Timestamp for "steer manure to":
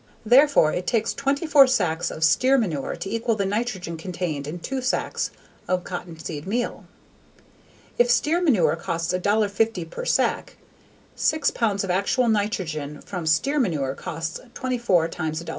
2.23-3.07